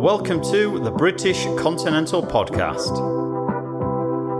[0.00, 2.96] Welcome to the British Continental Podcast,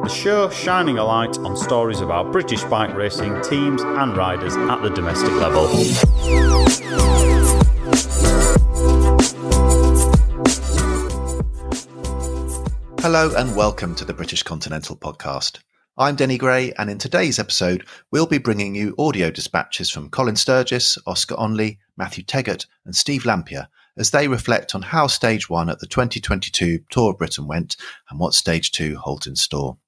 [0.03, 4.81] the show shining a light on stories about British bike racing teams and riders at
[4.81, 5.67] the domestic level.
[13.03, 15.59] Hello and welcome to the British Continental Podcast.
[15.99, 20.37] I'm Denny Gray, and in today's episode, we'll be bringing you audio dispatches from Colin
[20.37, 25.69] Sturgess, Oscar Onley, Matthew Teggart, and Steve Lampier as they reflect on how Stage 1
[25.69, 27.77] at the 2022 Tour of Britain went
[28.09, 29.79] and what Stage 2 holds in store.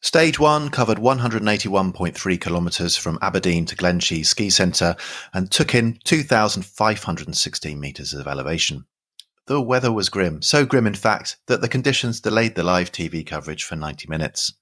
[0.00, 4.96] Stage 1 covered 181.3 kilometres from Aberdeen to Glenshee Ski Centre
[5.32, 8.84] and took in 2,516 metres of elevation.
[9.46, 13.26] The weather was grim, so grim in fact that the conditions delayed the live TV
[13.26, 14.52] coverage for 90 minutes.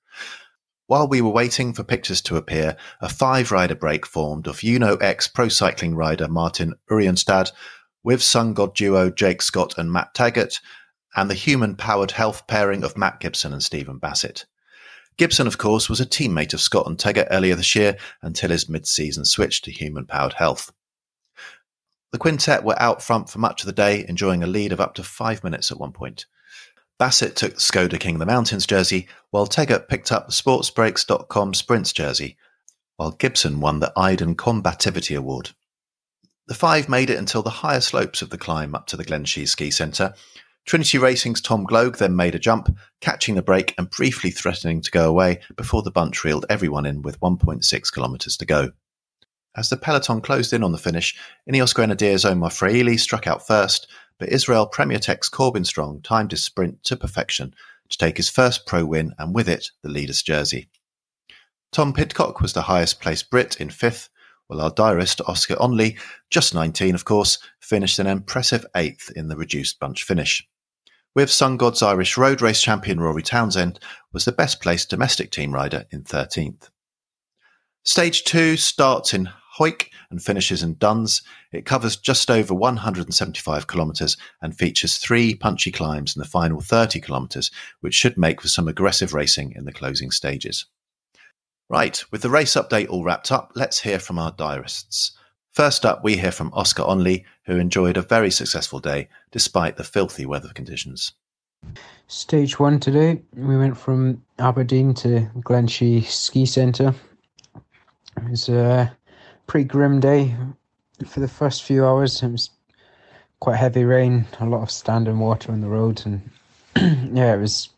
[0.86, 4.96] While we were waiting for pictures to appear, a five rider break formed of Uno
[4.96, 7.50] X pro cycling rider Martin Urianstad
[8.06, 10.60] WiV SunGod duo Jake Scott and Matt Teggart,
[11.14, 14.46] and the human powered health pairing of Matt Gibson and Stephen Bassett.
[15.18, 18.68] Gibson, of course, was a teammate of Scott and Teggart earlier this year until his
[18.68, 20.72] mid season switch to human powered health.
[22.12, 24.94] The quintet were out front for much of the day, enjoying a lead of up
[24.94, 26.26] to five minutes at one point.
[26.98, 31.54] Bassett took the Skoda King of the Mountains jersey, while Teggart picked up the SportsBreaks.com
[31.54, 32.36] Sprints jersey,
[32.96, 35.50] while Gibson won the Adyen Combativity Award.
[36.52, 39.48] The five made it until the higher slopes of the climb up to the Glenshee
[39.48, 40.12] Ski Centre.
[40.66, 44.90] Trinity Racing's Tom Gloag then made a jump, catching the break and briefly threatening to
[44.90, 48.72] go away before the bunch reeled everyone in with 1.6 kilometres to go.
[49.56, 51.16] As the peloton closed in on the finish,
[51.50, 56.44] Ineos Grenadiers' Omar Fraile struck out first, but Israel Premier Tech's Corbin Strong timed his
[56.44, 57.54] sprint to perfection
[57.88, 60.68] to take his first pro win and with it the leader's jersey.
[61.72, 64.10] Tom Pidcock was the highest placed Brit in fifth,
[64.60, 65.98] our diarist Oscar Onley,
[66.30, 70.46] just 19 of course, finished an impressive eighth in the reduced bunch finish.
[71.16, 73.78] WiV SunGod's Irish road race champion Rory Townsend
[74.12, 76.70] was the best placed domestic team rider in 13th.
[77.84, 81.22] Stage 2 starts in Hawick and finishes in Duns.
[81.52, 87.00] It covers just over 175 kilometres and features three punchy climbs in the final 30
[87.00, 90.64] kilometres, which should make for some aggressive racing in the closing stages.
[91.72, 95.12] Right, with the race update all wrapped up, let's hear from our diarists.
[95.52, 99.82] First up, we hear from Oscar Onley, who enjoyed a very successful day despite the
[99.82, 101.12] filthy weather conditions.
[102.08, 106.94] Stage one today, we went from Aberdeen to Glenshee Ski Centre.
[108.18, 108.94] It was a
[109.46, 110.36] pretty grim day
[111.06, 112.22] for the first few hours.
[112.22, 112.50] It was
[113.40, 116.20] quite heavy rain, a lot of standing water on the road, and
[117.16, 117.70] yeah, it was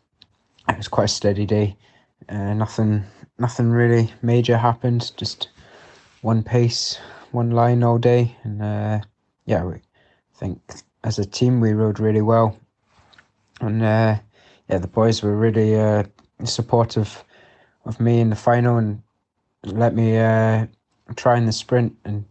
[0.67, 1.77] it was quite a steady day.
[2.27, 3.05] Uh, nothing
[3.37, 5.11] nothing really major happened.
[5.17, 5.49] Just
[6.21, 6.99] one pace,
[7.31, 8.99] one line all day, and uh,
[9.45, 9.81] yeah, we
[10.35, 10.59] think
[11.03, 12.57] as a team we rode really well,
[13.61, 14.17] and uh,
[14.69, 16.03] yeah, the boys were really uh,
[16.43, 17.23] supportive
[17.85, 19.01] of me in the final and
[19.63, 20.65] let me uh,
[21.15, 22.25] try in the sprint, and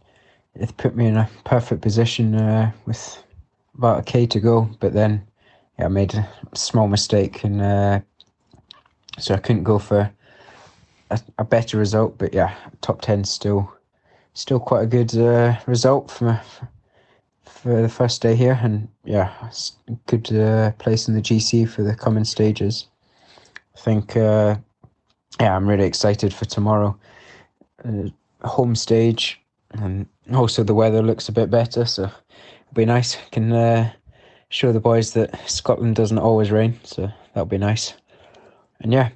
[0.55, 3.23] it put me in a perfect position uh, with
[3.77, 4.69] about a k to go.
[4.79, 5.25] But then,
[5.77, 7.99] yeah, I made a small mistake, and uh,
[9.19, 10.11] so I couldn't go for
[11.09, 13.71] a, a better result, but yeah, top ten still
[14.33, 16.39] still quite a good uh, result for
[17.43, 19.31] for the first day here, and yeah,
[20.07, 22.87] good uh, place in the GC for the coming stages.
[23.75, 24.55] I think uh,
[25.39, 26.97] yeah, I'm really excited for tomorrow.
[27.83, 28.09] Uh,
[28.43, 33.17] home stage, and also the weather looks a bit better, so it'll be nice.
[33.31, 33.91] Can uh,
[34.49, 37.93] show the boys that Scotland doesn't always rain, so that'll be nice.
[38.81, 39.09] And yeah,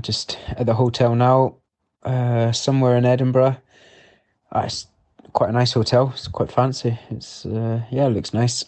[0.00, 1.56] just at the hotel now,
[2.02, 3.56] uh, somewhere in Edinburgh.
[4.50, 4.86] Uh, it's
[5.32, 6.10] quite a nice hotel.
[6.14, 6.98] It's quite fancy.
[7.10, 8.64] It's uh, yeah, it looks nice.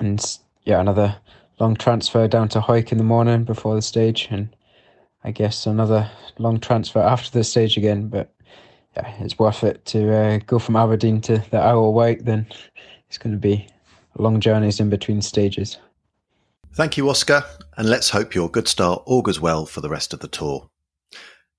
[0.00, 0.24] And
[0.64, 1.16] yeah, another
[1.58, 4.54] long transfer down to Hawick in the morning before the stage, and
[5.24, 8.08] I guess another long transfer after the stage again.
[8.08, 8.32] But
[8.96, 12.24] yeah, it's worth it to uh, go from Aberdeen to the Isle of.
[12.24, 12.46] Then
[13.08, 13.68] it's going to be
[14.16, 15.78] long journeys in between stages.
[16.78, 17.44] Thank you, Oscar,
[17.76, 20.70] and let's hope your good start augurs well for the rest of the tour.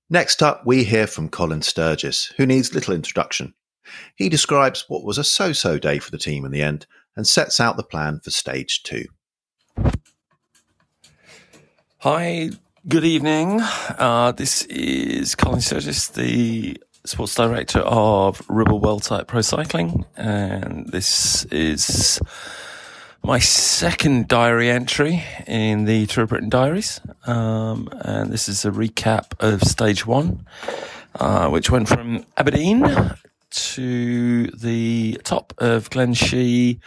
[0.08, 3.52] Next up, we hear from Colin Sturgess, who needs little introduction.
[4.16, 6.86] He describes what was a so so day for the team in the end
[7.16, 9.04] and sets out the plan for stage two.
[11.98, 12.48] Hi,
[12.88, 13.60] good evening.
[13.60, 21.44] Uh, this is Colin Sturgess, the sports director of Ribble Weldtite Pro Cycling, and this
[21.44, 22.22] is
[23.22, 27.00] my second diary entry in the Tour of Britain Diaries.
[27.26, 30.46] Um, and this is a recap of stage one,
[31.16, 32.84] uh, which went from Aberdeen
[33.50, 36.78] to the top of Glenshee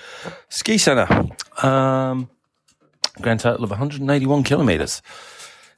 [0.50, 1.30] Ski Centre.
[1.62, 2.30] Um,
[3.22, 5.02] grand total of 181 kilometres.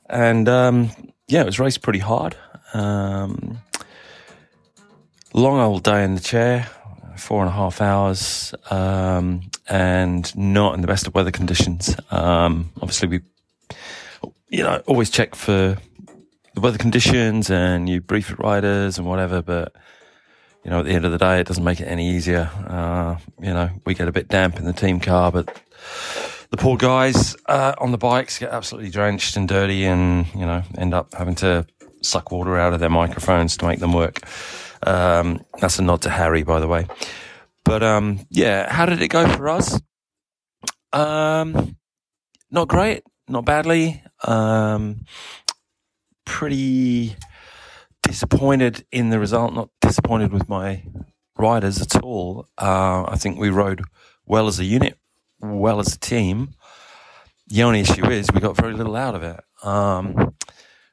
[0.09, 0.89] And um,
[1.27, 2.37] yeah, it was raced pretty hard.
[2.73, 3.59] Um,
[5.33, 6.69] long old day in the chair,
[7.17, 11.95] four and a half hours, um, and not in the best of weather conditions.
[12.11, 13.21] Um, obviously, we,
[14.49, 15.77] you know, always check for
[16.53, 19.73] the weather conditions and you brief riders and whatever, but
[20.63, 22.49] you know, at the end of the day, it doesn't make it any easier.
[22.67, 25.61] Uh, you know, we get a bit damp in the team car, but
[26.49, 30.63] the poor guys uh, on the bikes get absolutely drenched and dirty and, you know,
[30.77, 31.67] end up having to
[32.01, 34.21] suck water out of their microphones to make them work.
[34.85, 36.87] Um, that's a nod to Harry, by the way.
[37.63, 39.79] But um, yeah, how did it go for us?
[40.93, 41.75] Um,
[42.51, 44.03] not great, not badly.
[44.23, 45.05] Um,
[46.25, 47.15] pretty
[48.03, 49.53] disappointed in the result.
[49.53, 50.83] Not disappointed with my
[51.37, 52.47] riders at all.
[52.57, 53.81] Uh, I think we rode
[54.25, 54.97] well as a unit,
[55.39, 56.53] well as a team.
[57.47, 59.39] The only issue is we got very little out of it.
[59.63, 60.35] Um,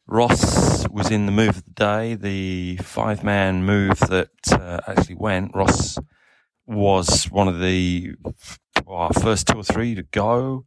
[0.06, 5.14] Ross was in the move of the day, the five man move that uh, actually
[5.14, 5.54] went.
[5.54, 5.98] Ross
[6.66, 8.14] was one of the
[8.86, 10.66] well, first two or three to go,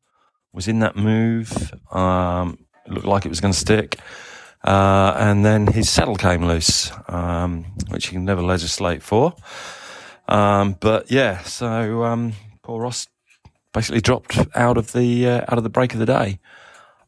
[0.54, 1.74] was in that move.
[1.92, 4.00] Um, it looked like it was going to stick.
[4.64, 9.36] Uh, and then his saddle came loose, um, which you can never legislate for.
[10.28, 12.34] Um, but yeah, so um,
[12.64, 13.08] Paul Ross
[13.74, 16.40] basically dropped out of the uh, out of the break of the day,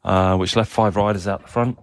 [0.04, 1.78] uh, which left five riders out the front,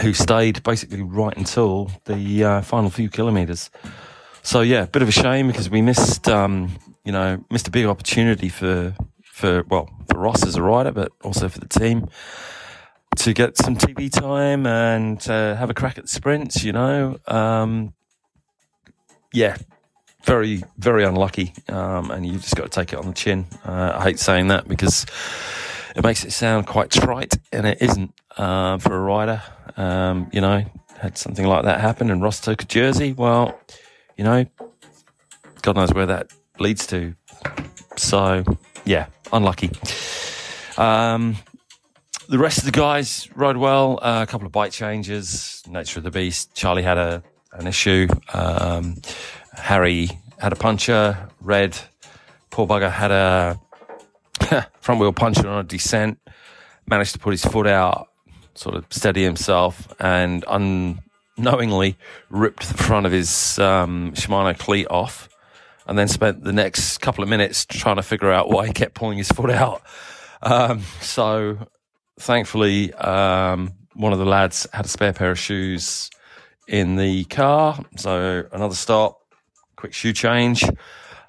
[0.00, 3.70] who stayed basically right until the uh, final few kilometres.
[4.42, 6.70] So yeah, bit of a shame because we missed, um,
[7.04, 11.12] you know, missed a big opportunity for for well for Ross as a rider, but
[11.22, 12.08] also for the team
[13.16, 17.18] to get some TV time and uh, have a crack at the sprints, you know.
[17.26, 17.94] Um,
[19.32, 19.56] yeah,
[20.24, 21.52] very, very unlucky.
[21.68, 23.46] Um, and you've just got to take it on the chin.
[23.64, 25.04] Uh, I hate saying that because
[25.98, 29.42] it makes it sound quite trite, and it isn't uh, for a rider.
[29.76, 30.64] Um, you know,
[30.98, 33.12] had something like that happen and Ross took a jersey.
[33.12, 33.58] Well,
[34.16, 34.46] you know,
[35.62, 37.14] God knows where that leads to.
[37.96, 38.44] So,
[38.84, 39.70] yeah, unlucky.
[40.76, 41.36] Um,
[42.28, 43.98] the rest of the guys rode well.
[44.00, 45.62] Uh, a couple of bike changes.
[45.68, 46.54] Nature of the beast.
[46.54, 47.22] Charlie had a
[47.52, 48.06] an issue.
[48.32, 48.96] Um,
[49.52, 51.28] Harry had a puncher.
[51.40, 51.76] Red,
[52.50, 53.58] poor bugger, had a
[54.80, 56.18] front wheel puncher on a descent.
[56.86, 58.08] Managed to put his foot out,
[58.54, 61.96] sort of steady himself, and unknowingly
[62.30, 65.28] ripped the front of his um, Shimano cleat off.
[65.86, 68.94] And then spent the next couple of minutes trying to figure out why he kept
[68.94, 69.82] pulling his foot out.
[70.42, 71.66] Um, so
[72.18, 76.10] thankfully, um, one of the lads had a spare pair of shoes
[76.66, 77.82] in the car.
[77.96, 79.20] So another stop,
[79.76, 80.62] quick shoe change,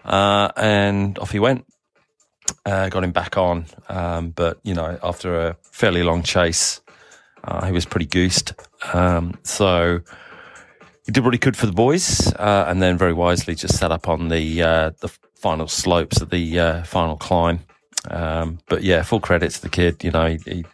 [0.03, 1.65] uh, and off he went.
[2.65, 6.81] Uh, got him back on, um, but you know, after a fairly long chase,
[7.43, 8.53] uh, he was pretty goosed.
[8.93, 10.01] Um, so
[11.05, 13.91] he did what he could for the boys, uh, and then very wisely just sat
[13.91, 17.61] up on the uh, the final slopes of the uh, final climb.
[18.09, 20.03] Um, but yeah, full credit to the kid.
[20.03, 20.65] You know, he, he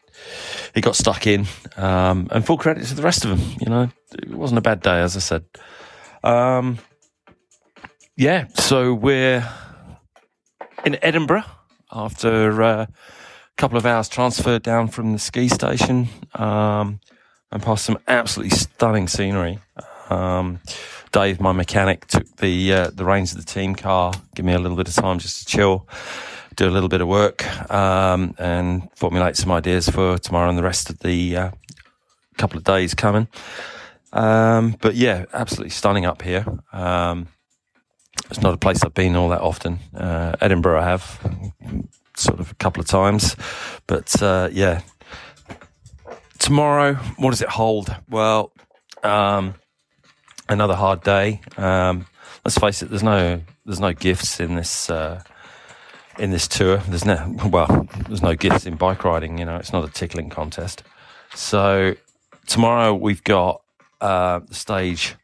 [0.74, 1.46] he got stuck in.
[1.78, 3.58] Um, and full credit to the rest of them.
[3.60, 5.46] You know, it wasn't a bad day, as I said.
[6.24, 6.80] Um,
[8.18, 9.48] yeah, so we're
[10.86, 11.44] in Edinburgh
[11.96, 12.88] after uh, a
[13.58, 17.00] couple of hours transfer down from the ski station um,
[17.52, 19.60] and past some absolutely stunning scenery.
[20.10, 20.60] Um,
[21.12, 24.60] Dave, my mechanic, took the uh, the reins of the team car, give me a
[24.60, 25.88] little bit of time just to chill
[26.56, 30.64] do a little bit of work um, and formulate some ideas for tomorrow and the
[30.64, 31.52] rest of the uh,
[32.38, 33.28] couple of days coming.
[34.14, 36.46] Um, but yeah, absolutely stunning up here.
[36.72, 37.28] Um,
[38.30, 39.80] it's not a place I've been all that often.
[39.94, 41.54] Uh, Edinburgh, I have
[42.18, 43.36] sort of a couple of times,
[43.88, 44.82] but uh, yeah.
[46.38, 47.96] Tomorrow, what does it hold?
[48.10, 48.52] Well,
[49.04, 49.56] um,
[50.50, 51.42] another hard day.
[51.58, 52.06] Um,
[52.44, 52.90] let's face it.
[52.90, 55.24] There's no there's no gifts in this uh,
[56.18, 56.78] in this tour.
[56.78, 59.38] There's no well, there's no gifts in bike riding.
[59.38, 60.84] You know, it's not a tickling contest.
[61.34, 61.96] So
[62.48, 63.62] tomorrow we've got
[64.02, 65.16] uh, the stage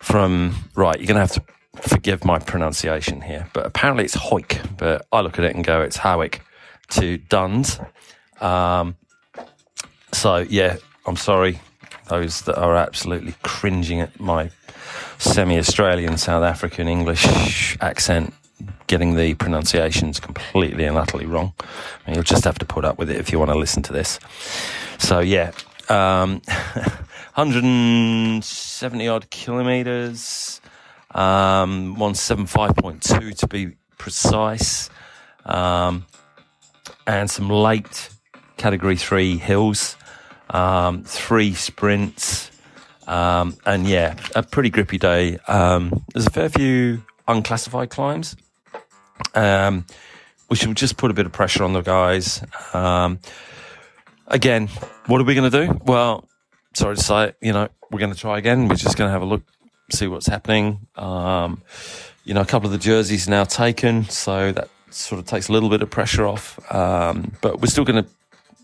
[0.00, 0.98] from right.
[0.98, 1.42] You're gonna have to
[1.76, 5.82] forgive my pronunciation here, but apparently it's Hoik, but I look at it and go
[5.82, 6.40] it's Howick
[6.90, 7.80] to Duns.
[8.40, 8.96] Um,
[10.12, 11.60] so yeah, I'm sorry
[12.08, 14.50] those that are absolutely cringing at my
[15.18, 18.34] semi-Australian South African English accent
[18.88, 21.52] getting the pronunciations completely and utterly wrong.
[22.04, 23.92] And you'll just have to put up with it if you want to listen to
[23.92, 24.18] this.
[24.98, 25.52] So yeah,
[25.88, 26.42] um,
[27.34, 30.59] 170 odd kilometers.
[31.14, 34.90] Um, 175.2 to be precise,
[35.44, 36.06] um,
[37.06, 38.10] and some late
[38.56, 39.96] category three hills,
[40.50, 42.50] um, three sprints,
[43.06, 45.38] um, and yeah, a pretty grippy day.
[45.48, 48.36] Um, there's a fair few unclassified climbs.
[49.34, 49.86] Um,
[50.48, 52.42] we should just put a bit of pressure on the guys.
[52.74, 53.20] Um,
[54.26, 54.68] again,
[55.06, 55.80] what are we going to do?
[55.84, 56.28] Well,
[56.74, 58.68] sorry to say, you know, we're going to try again.
[58.68, 59.42] We're just going to have a look,
[59.92, 60.86] see what's happening.
[60.96, 61.62] Um,
[62.24, 65.52] you know, a couple of the jerseys now taken, so that sort of takes a
[65.52, 66.58] little bit of pressure off.
[66.72, 68.10] Um, but we're still going to,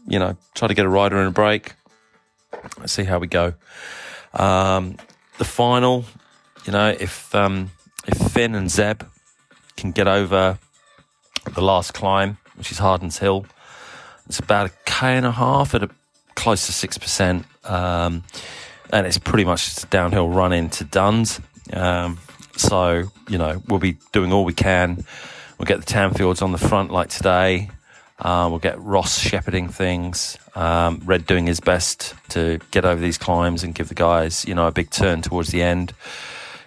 [0.06, 1.73] you know, try to get a rider in a break.
[2.78, 3.54] Let's see how we go.
[4.33, 4.97] Um,
[5.38, 6.04] the final,
[6.64, 7.71] you know, if um,
[8.06, 9.02] if Finn and Zeb
[9.76, 10.59] can get over
[11.54, 13.47] the last climb, which is Hardens Hill,
[14.26, 15.90] it's about a k and a half at a
[16.35, 18.25] close to six percent, um,
[18.93, 21.40] and it's pretty much downhill run into Duns.
[21.73, 22.19] Um,
[22.57, 25.05] so you know we'll be doing all we can.
[25.59, 27.71] We'll get the Tanfields on the front like today.
[28.19, 30.38] Uh, we'll get Ross shepherding things.
[30.55, 34.55] Um, Red doing his best to get over these climbs and give the guys, you
[34.55, 35.93] know, a big turn towards the end.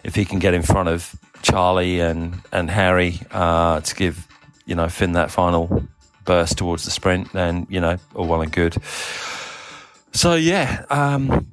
[0.04, 4.28] If he can get in front of Charlie and and Harry uh, to give,
[4.66, 5.84] you know, Finn that final
[6.26, 8.78] burst towards the sprint, then you know, all well and good.
[10.14, 11.48] So yeah, um,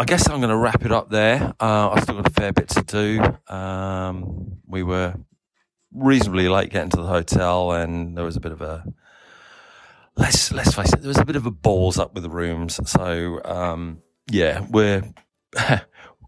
[0.00, 1.54] I guess I'm going to wrap it up there.
[1.58, 3.52] Uh, I've still got a fair bit to do.
[3.52, 5.14] Um, we were
[5.92, 8.84] reasonably late getting to the hotel, and there was a bit of a
[10.16, 12.78] let's let's face it, there was a bit of a balls up with the rooms.
[12.88, 15.02] So um, yeah, we're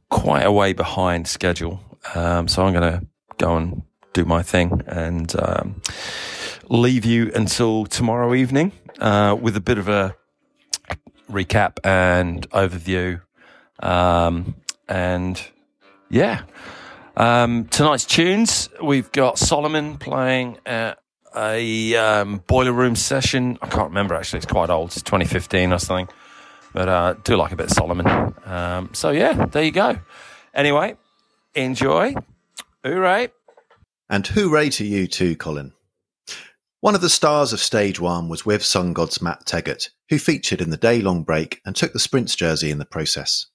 [0.09, 1.81] quite a way behind schedule.
[2.15, 3.07] Um, so I'm going to
[3.39, 5.83] go and do my thing and um,
[6.69, 10.17] leave you until tomorrow evening uh, with a bit of a
[11.31, 13.21] recap and overview.
[13.81, 14.55] Um,
[14.89, 15.41] and
[16.11, 16.43] yeah,
[17.17, 20.99] um, tonight's tunes we've got Solomun playing at
[21.37, 23.59] a um, boiler room session.
[23.63, 24.91] I can't remember actually; it's quite old.
[24.91, 26.09] It's 2015 or something.
[26.73, 28.47] But uh, do like a bit of Solomun.
[28.47, 29.99] Um, so yeah, there you go.
[30.55, 30.97] Anyway,
[31.55, 32.15] enjoy.
[32.85, 33.29] Hooray!
[34.09, 35.73] And hooray to you too, Colin.
[36.81, 40.71] One of the stars of stage one was WiV SunGod's Matt Teggart, who featured in
[40.71, 43.47] the day long break and took the sprints jersey in the process.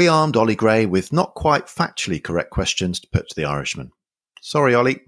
[0.00, 3.92] We armed Ollie Gray with not quite factually correct questions to put to the Irishman.
[4.40, 5.02] Sorry, Ollie.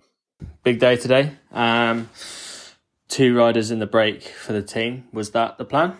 [0.65, 1.33] Big day today.
[1.51, 2.11] Um,
[3.09, 5.09] two riders in the break for the team.
[5.11, 5.97] Was that the plan?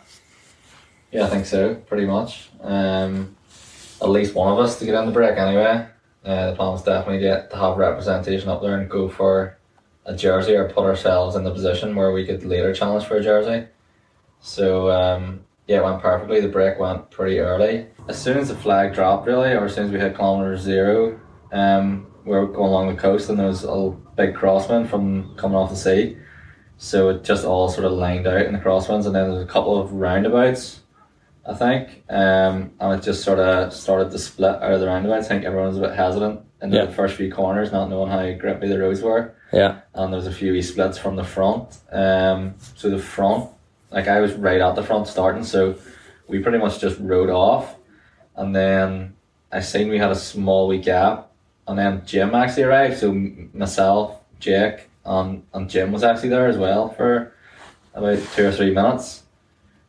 [1.11, 2.51] Yeah, I think so, pretty much.
[2.61, 3.35] Um,
[4.03, 5.89] at least one of us to get on the break anyway.
[6.23, 9.57] Uh, the plan was definitely get to have representation up there and go for
[10.05, 13.23] a jersey or put ourselves in the position where we could later challenge for a
[13.23, 13.69] jersey.
[14.41, 16.41] So um, yeah, it went perfectly.
[16.41, 17.87] The break went pretty early.
[18.09, 21.21] As soon as the flag dropped, really, or as soon as we hit kilometer zero,
[21.53, 25.57] um, we were going along the coast and there was a big crosswind from coming
[25.57, 26.17] off the sea.
[26.79, 29.47] So it just all sort of lined out in the crosswinds, and then there's a
[29.47, 30.81] couple of roundabouts,
[31.47, 35.27] I think, um, and it just sort of started to split out of the roundabouts.
[35.27, 36.87] I think everyone was a bit hesitant in Yeah.
[36.87, 39.77] the first few corners, not knowing how grippy the roads were Yeah.
[39.95, 41.79] and there was a few wee splits from the front.
[41.93, 43.49] Um, so the front,
[43.93, 45.77] like I was right at the front starting, so
[46.29, 47.77] we pretty much just rode off,
[48.37, 49.15] and then
[49.51, 51.31] I seen we had a small wee gap,
[51.69, 52.99] and then Jim actually arrived.
[52.99, 53.13] So
[53.53, 57.33] myself, Jake, and and Jim was actually there as well for
[57.95, 59.21] about two or three minutes.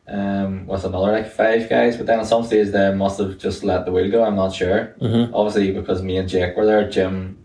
[0.06, 3.64] Um, with another like five guys, but then at some stage they must have just
[3.64, 4.22] let the wheel go.
[4.22, 4.94] I'm not sure.
[5.00, 5.34] Mm-hmm.
[5.34, 7.38] Obviously, because me and Jake were there, Jim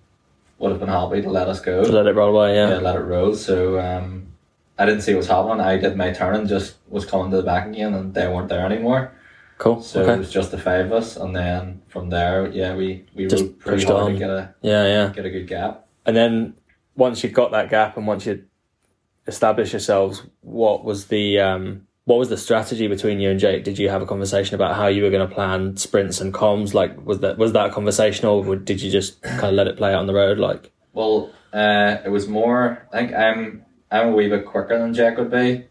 [0.58, 2.56] would have been happy to let us go To let it roll away.
[2.56, 2.68] yeah.
[2.72, 2.78] Yeah.
[2.80, 3.34] let it roll.
[3.34, 4.29] So um,
[4.80, 5.60] I didn't see what was happening.
[5.60, 8.50] I did my turn and just was coming to the back again, and they weren't
[8.50, 9.12] there anymore.
[9.58, 9.82] Cool.
[9.82, 13.28] So it was just the five of us, and then from there, yeah, we we
[13.28, 14.14] Just rode pretty pushed hard on.
[14.14, 14.86] to get a Yeah.
[14.88, 15.10] Yeah.
[15.14, 15.86] get a good gap.
[16.06, 16.54] And then
[16.96, 18.46] once you'd got that gap and once you'd
[19.28, 23.64] established yourselves, what was the um, what was the strategy between you and Jake?
[23.66, 26.74] Did you have a conversation about how you were going to plan sprints and comms?
[26.74, 29.78] Like, was that was that a conversation, or did you just kind of let it
[29.78, 30.40] play out on the road?
[30.40, 32.88] Like, Well, uh, it was more.
[32.94, 35.66] I think I'm I'm a wee bit quicker than Jack would be,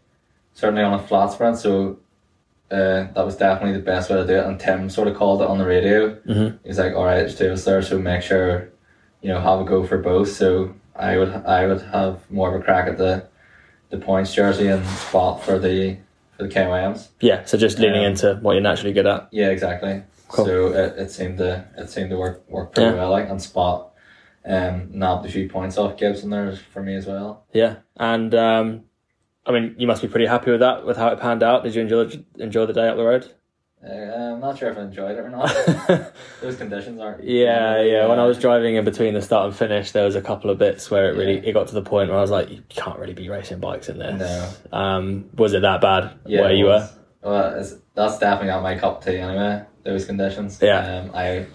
[0.53, 1.57] certainly on a flat sprint.
[1.57, 1.99] So.
[2.71, 5.41] Uh, that was definitely the best way to do it, and Tim sort of called
[5.41, 6.13] it on the radio.
[6.27, 6.59] Mhm.
[6.63, 8.69] He's like, "All right, there's two of us there, so make sure,
[9.23, 12.61] you know, have a go for both." So I would I would have more of
[12.61, 13.23] a crack at the,
[13.89, 15.97] the points jersey and spot for the
[16.37, 17.07] for the KOMs.
[17.21, 19.29] yeah, so just leaning Um, into what you're naturally good at.
[19.31, 20.03] Yeah, exactly.
[20.27, 20.45] Cool.
[20.45, 22.97] So it, it seemed to it seemed to work work pretty Yeah.
[22.97, 23.09] well.
[23.09, 23.88] Like and spot,
[24.45, 27.45] um, nabbed a few points off Gibson there for me as well.
[27.53, 28.83] Yeah, and um,
[29.45, 31.63] I mean, you must be pretty happy with that, with how it panned out.
[31.63, 33.31] Did you enjoy enjoy the day up the road?
[33.81, 35.49] Uh, I'm not sure if I enjoyed it or not.
[36.41, 37.23] Those conditions aren't.
[37.23, 38.07] Yeah, yeah.
[38.07, 40.57] When I was driving in between the start and finish, there was a couple of
[40.57, 41.49] bits where it really Yeah.
[41.49, 43.87] it got to the point where I was like, you can't really be racing bikes
[43.87, 44.19] in this.
[44.19, 44.77] No.
[44.77, 46.91] Um, was it that bad Yeah, where you was.
[47.23, 47.31] were?
[47.31, 49.63] Well, it's, that's definitely not my cup of tea anyway.
[49.83, 50.59] Those conditions.
[50.61, 50.97] Yeah.
[51.05, 51.45] Um, I,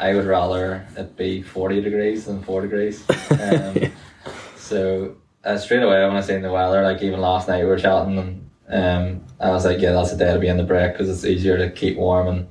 [0.00, 3.04] I would rather it be forty degrees than four degrees.
[3.30, 3.92] Um,
[4.56, 7.78] so uh, straight away when I seen the weather, like even last night we were
[7.78, 10.92] chatting, and um, I was like, yeah, that's a day to be in the break
[10.92, 12.48] because it's easier to keep warm and.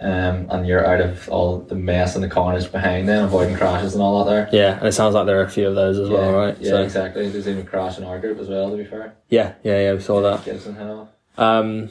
[0.00, 3.94] Um, and you're out of all the mess and the carnage behind then, avoiding crashes
[3.94, 4.48] and all that there.
[4.50, 6.56] Yeah, and it sounds like there are a few of those as well, right?
[6.58, 7.28] Yeah, So- exactly.
[7.28, 9.14] There's even a crash in our group as well, to be fair.
[9.28, 9.92] yeah, yeah, yeah.
[9.92, 10.44] We saw that.
[10.44, 11.08] Gibson Hill.
[11.38, 11.90] Um,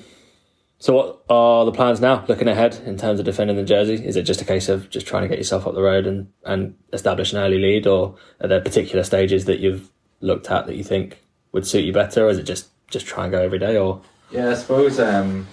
[0.82, 2.26] so what are the plans now?
[2.28, 5.06] Looking ahead in terms of defending the jersey, is it just a case of just
[5.06, 8.48] trying to get yourself up the road and and establish an early lead, or are
[8.48, 12.30] there particular stages that you've looked at that you think would suit you better, or
[12.30, 15.46] is it just just try and go every day, or Yeah, I suppose um,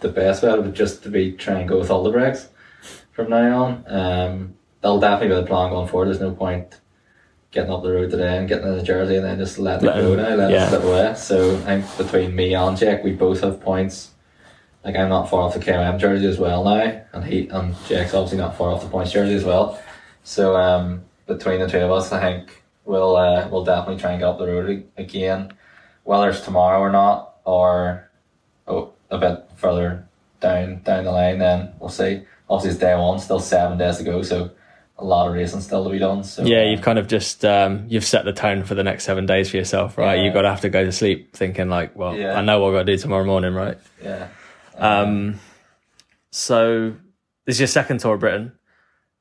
[0.00, 2.48] the best bet would just to be try and go with all the breaks
[3.12, 3.84] from now on.
[3.86, 6.06] Um, that'll definitely be the plan going forward.
[6.08, 6.80] There's no point
[7.50, 9.98] getting up the road today and getting in the jersey and then just letting Let
[9.98, 10.66] it go now, letting yeah.
[10.66, 11.14] it slip away.
[11.14, 14.12] So I think between me and Jack, we both have points.
[14.86, 18.14] Like I'm not far off the KOM jersey as well now, and he and Jake's
[18.14, 19.82] obviously not far off the points jersey as well.
[20.22, 24.20] So um, between the two of us, I think we'll uh, we'll definitely try and
[24.20, 25.52] get up the road again,
[26.04, 28.08] whether it's tomorrow or not, or
[28.68, 30.06] oh, a bit further
[30.38, 31.40] down down the line.
[31.40, 32.22] Then we'll see.
[32.48, 34.52] Obviously, it's day one, still seven days to go, so
[34.98, 36.22] a lot of racing still to be done.
[36.22, 39.02] So yeah, uh, you've kind of just um, you've set the tone for the next
[39.02, 40.18] seven days for yourself, right?
[40.18, 40.26] Yeah.
[40.26, 42.38] You've got to have to go to sleep thinking like, well, Yeah.
[42.38, 43.78] I know what I've got to do tomorrow morning, right?
[44.00, 44.28] yeah.
[44.78, 45.40] Um,
[46.30, 46.94] so
[47.44, 48.52] this is your second tour of Britain.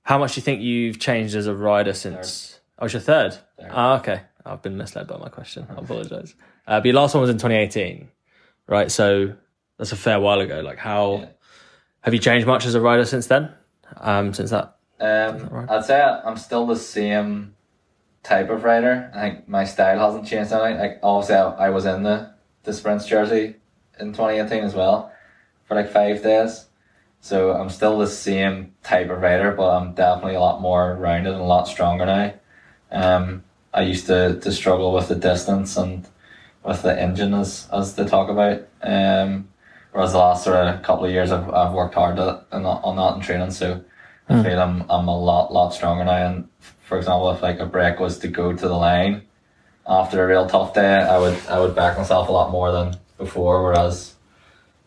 [0.03, 2.59] How much do you think you've changed as a rider since?
[2.77, 3.33] Oh, it's your third.
[3.59, 3.69] Third.
[3.71, 4.21] Ah, okay.
[4.45, 5.65] I've been misled by my question.
[5.69, 6.35] I apologise.
[6.67, 8.07] Uh, but your last one was in 2018,
[8.67, 8.91] right?
[8.91, 9.33] So
[9.77, 10.59] that's a fair while ago.
[10.62, 11.25] Like, how Yeah.
[12.01, 13.51] have you changed much as a rider since then?
[13.97, 15.69] Um, since that, Um, right?
[15.69, 17.55] I'd say I'm still the same
[18.24, 19.09] type of rider.
[19.15, 20.77] I think my style hasn't changed anything.
[20.80, 22.32] Like obviously, I, I was in the
[22.63, 23.56] the sprints jersey
[23.99, 25.12] in 2018 as well
[25.65, 26.65] for like five days.
[27.21, 31.34] So I'm still the same type of rider, but I'm definitely a lot more rounded
[31.34, 32.34] and a lot stronger now.
[32.91, 36.08] Um, I used to, to struggle with the distance and
[36.63, 38.67] with the engine as as they talk about.
[38.82, 39.49] Um,
[39.91, 42.82] whereas the last sort of couple of years I've, I've worked hard at, on that
[42.84, 43.84] on that in training, so
[44.28, 46.28] I feel I'm I'm a lot lot stronger now.
[46.28, 46.49] And
[46.82, 49.23] for example, if like a break was to go to the line
[49.88, 52.97] after a real tough day, I would I would back myself a lot more than
[53.17, 53.63] before.
[53.63, 54.14] Whereas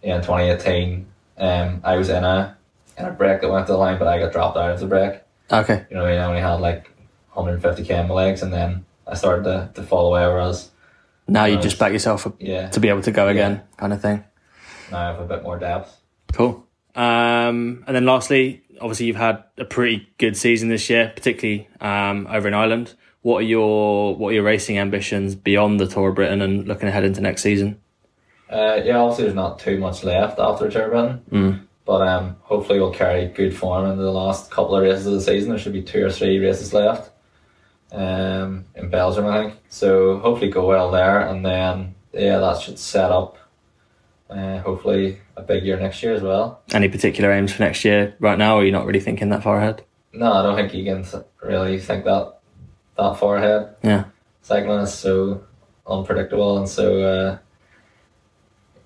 [0.03, 1.07] in 2018,
[1.39, 2.57] um, I was in a
[2.97, 4.87] in a break that went to the line, but I got dropped out of the
[4.87, 5.21] break.
[5.53, 5.87] okay.
[5.89, 6.21] You know, what I mean?
[6.21, 6.91] I only had like
[7.35, 10.27] 150k in my legs, and then I started to, to fall away.
[10.27, 10.71] Whereas
[11.27, 14.03] Now you just back yourself up yeah, to be able to go again, kind of
[14.03, 14.25] thing.
[14.91, 15.97] now I have a bit more depth.
[16.33, 16.67] Cool.
[16.95, 22.27] Um, and then lastly, obviously you've had a pretty good season this year, particularly um,
[22.29, 22.95] over in Ireland.
[23.23, 26.89] What are your what are your racing ambitions beyond the Tour of Britain and looking
[26.89, 27.81] ahead into next season?
[28.51, 31.61] Uh, yeah, obviously there's not too much left after Turbine, Mm.
[31.85, 35.21] but um, hopefully we'll carry good form into the last couple of races of the
[35.21, 35.51] season.
[35.51, 37.11] There should be two or three races left
[37.93, 39.59] um, in Belgium, I think.
[39.69, 43.37] So hopefully go well there, and then yeah, that should set up
[44.31, 46.63] uh, hopefully a big year next year as well.
[46.73, 49.43] Any particular aims for next year right now, or are you not really thinking that
[49.43, 49.85] far ahead?
[50.13, 51.05] No, I don't think you can
[51.43, 52.35] really think that
[52.97, 53.77] that far ahead.
[53.83, 54.05] Yeah.
[54.43, 55.43] cycling is so
[55.87, 57.39] unpredictable and so uh,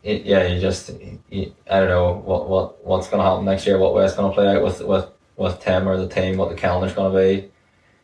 [0.03, 0.91] it, yeah you just
[1.31, 4.31] you, I don't know what, what what's to happen next year what way it's to
[4.31, 7.51] play out with with with Tim or the team what the calendar's to be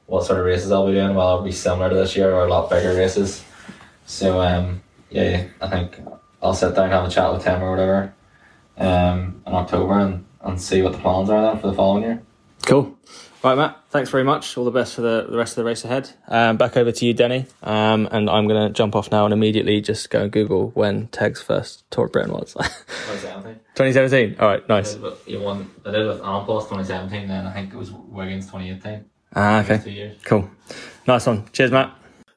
[0.06, 1.14] what sort of races I'll be doing.
[1.14, 3.44] Well it'll be similar to this year or a lot bigger races.
[4.06, 6.00] So um yeah I think
[6.42, 8.14] I'll sit down and have a chat with Tim or whatever
[8.78, 12.22] um in October and, and see what the plans are then for the following year
[12.66, 12.94] Cool.
[13.42, 13.78] Right, Matt.
[13.90, 14.58] Thanks very much.
[14.58, 16.10] All the best for the, the rest of the race ahead.
[16.26, 17.46] Um, back over to you, Denny.
[17.62, 21.06] Um, and I'm going to jump off now and immediately just go and Google when
[21.08, 22.54] Teg's first Tour of Britain was.
[23.06, 24.36] 2017.
[24.40, 24.98] All right, nice.
[25.26, 25.70] You won.
[25.86, 29.04] I did with An Post 2017, then I think it was Wiggins 2018.
[29.36, 29.84] Ah, It okay.
[29.84, 30.16] Two years.
[30.24, 30.50] Cool.
[31.06, 31.48] Nice one.
[31.52, 31.94] Cheers, Matt.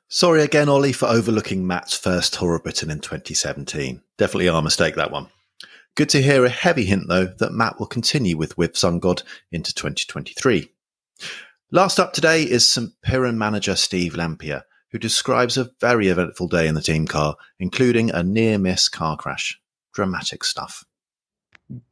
[0.08, 4.02] Sorry again, Ollie, for overlooking Matt's first Tour of Britain in 2017.
[4.18, 5.28] Definitely our mistake, that one.
[5.96, 9.74] Good to hear a heavy hint, though, that Matt will continue with WiV SunGod into
[9.74, 10.72] 2023.
[11.70, 12.92] Last up today is St.
[13.02, 18.10] Piran manager Steve Lampier, who describes a very eventful day in the team car, including
[18.10, 19.60] a near miss car crash.
[19.94, 20.86] Dramatic stuff.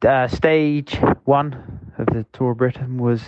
[0.06, 3.20] uh, stage one of the Tour of Britain was,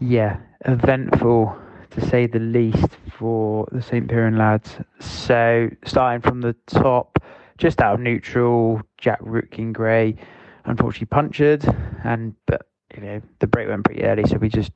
[0.00, 1.56] yeah, eventful
[1.90, 4.08] to say the least for the St.
[4.08, 4.76] Piran lads.
[5.00, 7.18] So, starting from the top,
[7.58, 10.16] just out of neutral, Jack Rootkin Gray
[10.64, 11.64] unfortunately punctured,
[12.04, 14.72] and but you know the break went pretty early, so we just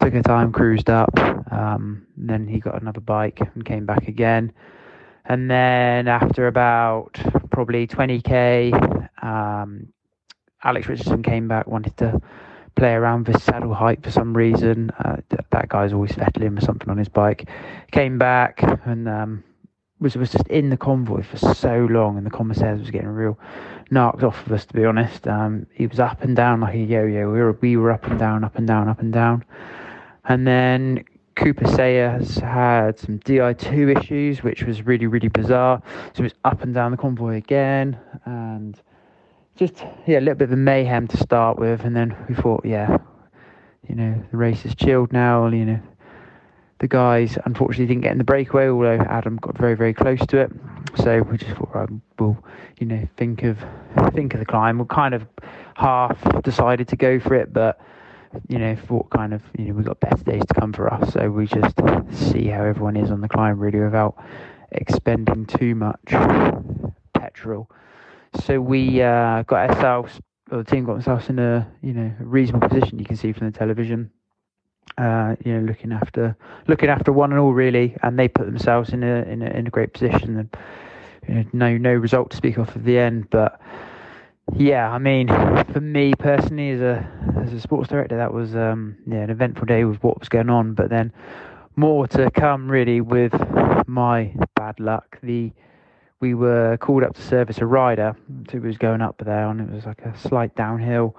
[0.00, 1.10] took our time, cruised up.
[1.50, 4.52] Um, then he got another bike and came back again.
[5.24, 7.18] And then after about
[7.50, 8.72] probably 20k,
[9.22, 9.88] um,
[10.64, 12.20] Alex Richardson came back, wanted to
[12.76, 14.90] play around with saddle height for some reason.
[14.98, 17.48] Uh, th- that guy's always fettling with something on his bike.
[17.92, 19.44] Came back and um,
[20.00, 23.38] was was just in the convoy for so long, and the commissaires was getting real
[23.90, 24.64] knocked off of us.
[24.66, 27.30] To be honest, um, he was up and down like a yo-yo.
[27.30, 29.44] We were we were up and down, up and down, up and down,
[30.24, 31.04] and then
[31.36, 35.82] Cooper Sayers had some Di2 issues, which was really really bizarre.
[36.14, 38.80] So it was up and down the convoy again, and
[39.56, 42.64] just yeah, a little bit of a mayhem to start with, and then we thought,
[42.64, 42.98] yeah,
[43.88, 45.48] you know, the race is chilled now.
[45.48, 45.80] You know,
[46.80, 50.38] the guys unfortunately didn't get in the breakaway, although Adam got very very close to
[50.38, 50.52] it.
[51.02, 51.88] So we just thought, right,
[52.18, 52.38] we'll
[52.78, 53.58] you know think of
[54.14, 54.78] think of the climb.
[54.78, 55.26] We kind of
[55.74, 57.80] half decided to go for it, but
[58.48, 61.12] you know thought kind of you know we got better days to come for us.
[61.12, 61.74] So we just
[62.12, 64.16] see how everyone is on the climb really without
[64.72, 65.98] expending too much
[67.14, 67.70] petrol.
[68.44, 72.68] So we uh, got ourselves, well, the team got themselves in a you know reasonable
[72.68, 72.98] position.
[72.98, 74.10] You can see from the television,
[74.98, 78.90] uh, you know, looking after looking after one and all really, and they put themselves
[78.90, 80.36] in a in a, in a great position.
[80.36, 80.56] And
[81.26, 83.60] you know, no no result to speak of at the end, but
[84.56, 85.28] yeah, I mean,
[85.72, 87.08] for me personally, as a
[87.42, 90.50] as a sports director, that was um, yeah an eventful day with what was going
[90.50, 90.74] on.
[90.74, 91.12] But then
[91.76, 93.34] more to come really with
[93.86, 95.18] my bad luck.
[95.22, 95.52] The
[96.20, 98.16] we were called up to service a rider
[98.50, 101.14] who was going up there, and it was like a slight downhill.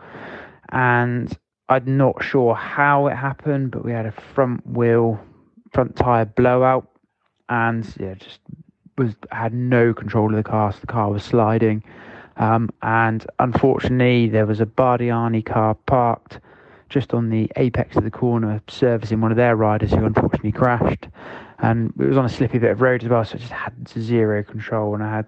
[0.72, 1.36] And
[1.69, 5.19] I'm not sure how it happened, but we had a front wheel,
[5.71, 6.88] front tire blowout,
[7.47, 8.39] and yeah, just
[8.97, 10.73] was had no control of the car.
[10.73, 11.84] So the car was sliding,
[12.38, 16.39] um, and unfortunately, there was a Bardiani car parked
[16.89, 21.08] just on the apex of the corner, servicing one of their riders who unfortunately crashed
[21.62, 23.73] and it was on a slippy bit of road as well, so I just had
[23.88, 24.93] zero control.
[24.93, 25.25] And I had,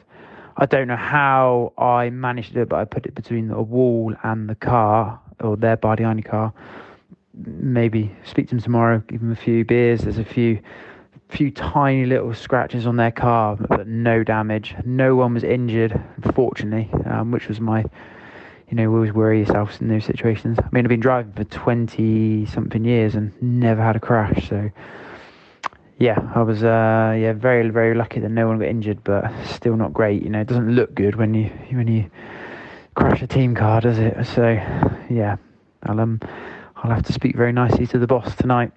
[0.58, 3.62] I don't know how I managed to do it, but I put it between the
[3.62, 6.54] wall and the car, or their Bardiani car.
[7.34, 10.02] Maybe speak to them tomorrow, give them a few beers.
[10.02, 10.60] There's a few,
[11.30, 14.76] few tiny little scratches on their car, but no damage.
[14.86, 16.00] No one was injured,
[16.34, 17.86] fortunately, um, which was my
[18.72, 20.58] you know, always worry yourself in those situations.
[20.58, 24.48] I mean, I've been driving for 20 something years and never had a crash.
[24.48, 24.72] So,
[26.02, 29.76] yeah, I was uh, yeah very very lucky that no one got injured, but still
[29.76, 30.24] not great.
[30.24, 32.10] You know, it doesn't look good when you when you
[32.96, 34.26] crash a team car, does it?
[34.26, 34.50] So
[35.12, 35.36] yeah,
[35.84, 36.20] I'll um
[36.78, 38.72] I'll have to speak very nicely to the boss tonight.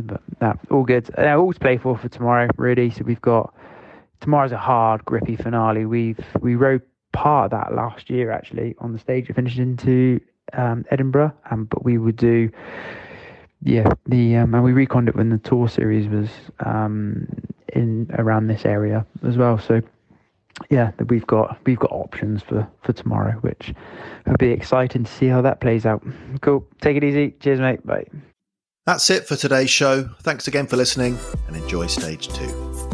[0.00, 1.08] But that all good.
[1.16, 2.90] Uh, all to play for for tomorrow, really.
[2.90, 3.54] So we've got
[4.20, 5.86] tomorrow's a hard, grippy finale.
[5.86, 9.30] We've we rode part of that last year actually on the stage.
[9.30, 10.20] It finished into
[10.52, 12.50] um, Edinburgh, um, but we would do
[13.62, 16.28] yeah, the um, and we reconned it when the tour series was
[16.60, 17.26] um,
[17.72, 19.58] in around this area as well.
[19.58, 19.82] So
[20.70, 23.74] yeah, we've got we've got options for for tomorrow, which
[24.26, 26.02] will be exciting to see how that plays out.
[26.40, 26.66] Cool.
[26.80, 27.34] Take it easy.
[27.40, 27.86] Cheers, mate.
[27.86, 28.06] Bye.
[28.84, 30.08] That's it for today's show.
[30.20, 32.85] Thanks again for listening and enjoy stage two.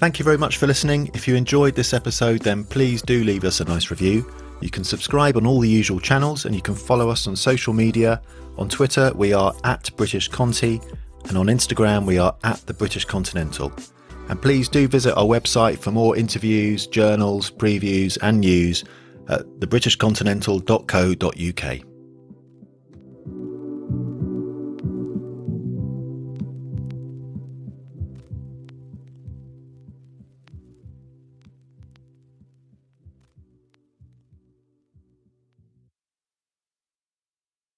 [0.00, 1.10] Thank you very much for listening.
[1.12, 4.32] If you enjoyed this episode, then please do leave us a nice review.
[4.62, 7.74] You can subscribe on all the usual channels and you can follow us on social
[7.74, 8.22] media.
[8.56, 10.80] On Twitter, we are at British Conti,
[11.28, 13.70] and on Instagram, we are at the British Continental.
[14.30, 18.84] And please do visit our website for more interviews, journals, previews, and news
[19.28, 21.89] at thebritishcontinental.co.uk.